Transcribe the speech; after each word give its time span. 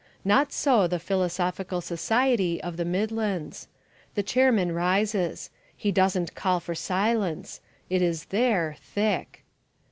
Not 0.25 0.51
so 0.51 0.87
the 0.87 0.97
Philosophical 0.97 1.79
Society 1.79 2.59
of 2.63 2.75
the 2.75 2.85
Midlands. 2.85 3.67
The 4.15 4.23
chairman 4.23 4.71
rises. 4.71 5.51
He 5.77 5.91
doesn't 5.91 6.33
call 6.33 6.59
for 6.59 6.73
silence. 6.73 7.61
It 7.87 8.01
is 8.01 8.25
there, 8.25 8.77
thick. 8.81 9.43